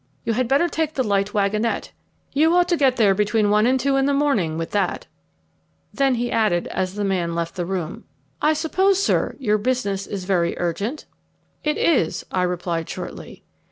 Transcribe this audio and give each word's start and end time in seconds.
"You 0.25 0.33
had 0.33 0.47
better 0.47 0.67
take 0.67 0.95
the 0.95 1.03
light 1.03 1.31
wagonette. 1.31 1.91
You 2.33 2.55
ought 2.55 2.67
to 2.69 2.75
get 2.75 2.95
there 2.97 3.13
between 3.13 3.51
one 3.51 3.67
and 3.67 3.79
two 3.79 3.97
in 3.97 4.07
the 4.07 4.15
morning 4.15 4.57
with 4.57 4.71
that." 4.71 5.05
Then 5.93 6.15
he 6.15 6.31
added, 6.31 6.65
as 6.69 6.95
the 6.95 7.03
man 7.03 7.35
left 7.35 7.53
the 7.53 7.67
room, 7.67 8.05
"I 8.41 8.53
suppose, 8.53 8.97
sir, 8.99 9.35
your 9.37 9.59
business 9.59 10.07
is 10.07 10.23
very 10.23 10.57
urgent?" 10.57 11.05
"It 11.63 11.77
is," 11.77 12.25
I 12.31 12.41
replied 12.41 12.89
shortly. 12.89 13.43